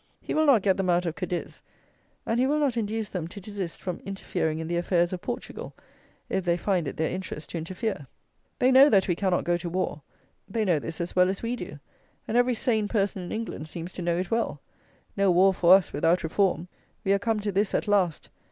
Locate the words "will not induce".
2.47-3.09